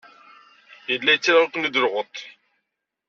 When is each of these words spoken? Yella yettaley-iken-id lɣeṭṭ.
Yella 0.89 1.11
yettaley-iken-id 1.13 1.75
lɣeṭṭ. 1.81 2.15